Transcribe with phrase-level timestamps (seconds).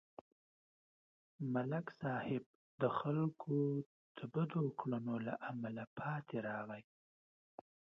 [1.53, 2.43] ملک صاحب
[2.81, 3.57] د خلکو
[4.17, 6.83] د بدو کړنو له امله پاتې راغی.